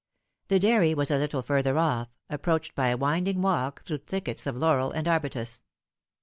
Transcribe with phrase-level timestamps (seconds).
[0.47, 4.55] The dairy was a little further off, approached by a winding walk through thickets of
[4.57, 5.61] laurel and arbutus.